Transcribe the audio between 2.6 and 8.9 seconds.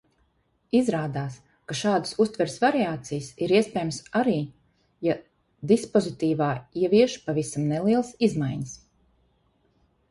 variācijas ir iespējams arī, ja dispozitīvā ievieš pavisam nelielas izmaiņas.